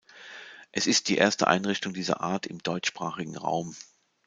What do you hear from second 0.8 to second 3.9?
ist die erste Einrichtung dieser Art im deutschsprachigen Raum.